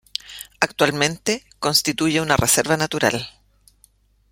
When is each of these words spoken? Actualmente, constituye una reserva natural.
Actualmente, 0.59 1.45
constituye 1.59 2.21
una 2.21 2.35
reserva 2.35 2.75
natural. 2.75 3.29